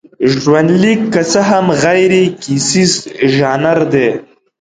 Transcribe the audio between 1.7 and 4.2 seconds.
غیرکیسیز ژانر دی.